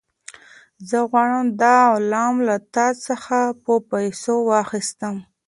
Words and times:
زه 0.89 0.97
غواړم 1.11 1.45
دا 1.63 1.75
غلام 1.93 2.35
له 2.47 2.55
تا 2.73 2.87
څخه 3.05 3.37
په 3.63 3.73
پیسو 3.91 4.35
واخیستم. 4.51 5.15